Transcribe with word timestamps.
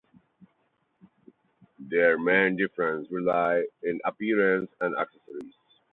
Their 1.77 2.17
main 2.17 2.55
differences 2.57 3.11
relied 3.11 3.65
in 3.83 3.99
appearance 4.03 4.71
and 4.81 4.97
accessories. 4.97 5.53